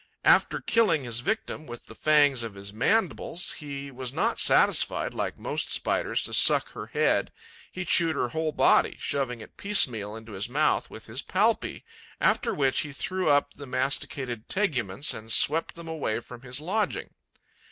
After 0.25 0.59
killing 0.61 1.03
his 1.03 1.19
victim 1.19 1.67
with 1.67 1.85
the 1.85 1.93
fangs 1.93 2.41
of 2.41 2.55
his 2.55 2.73
mandibles, 2.73 3.51
he 3.59 3.91
was 3.91 4.11
not 4.11 4.39
satisfied, 4.39 5.13
like 5.13 5.37
most 5.37 5.71
Spiders, 5.71 6.23
to 6.23 6.33
suck 6.33 6.71
her 6.71 6.87
head: 6.87 7.31
he 7.71 7.85
chewed 7.85 8.15
her 8.15 8.29
whole 8.29 8.51
body, 8.51 8.95
shoving 8.97 9.41
it 9.41 9.57
piecemeal 9.57 10.15
into 10.15 10.31
his 10.31 10.49
mouth 10.49 10.89
with 10.89 11.05
his 11.05 11.21
palpi, 11.21 11.83
after 12.19 12.51
which 12.51 12.79
he 12.79 12.91
threw 12.91 13.29
up 13.29 13.53
the 13.53 13.67
masticated 13.67 14.49
teguments 14.49 15.13
and 15.13 15.31
swept 15.31 15.75
them 15.75 15.87
away 15.87 16.19
from 16.19 16.41
his 16.41 16.59
lodging. 16.59 17.11